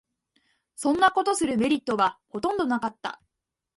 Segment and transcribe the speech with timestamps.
[0.75, 3.21] そんなことするメリットはほとんどなかった